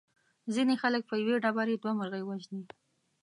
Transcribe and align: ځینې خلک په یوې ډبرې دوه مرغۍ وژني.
ځینې 0.53 0.75
خلک 0.81 1.01
په 1.07 1.15
یوې 1.21 1.35
ډبرې 1.43 1.75
دوه 1.81 1.93
مرغۍ 1.99 2.23
وژني. 2.25 2.63